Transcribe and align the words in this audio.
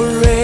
separate. 0.00 0.39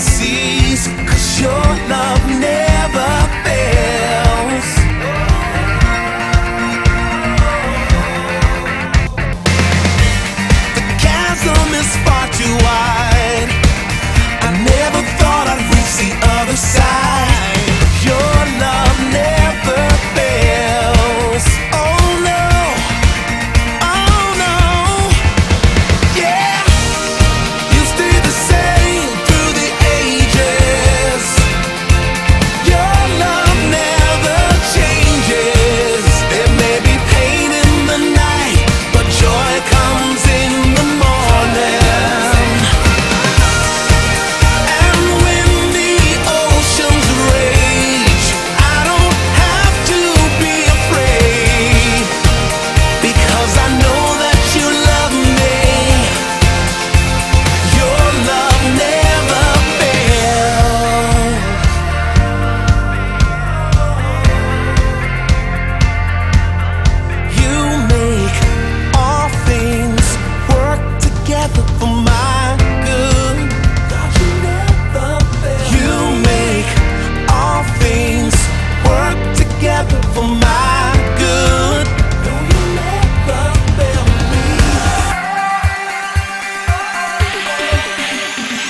see. 0.00 0.63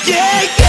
yeah, 0.07 0.43
yeah. 0.59 0.64